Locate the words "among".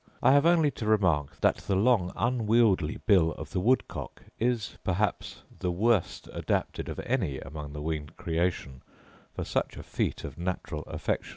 7.37-7.73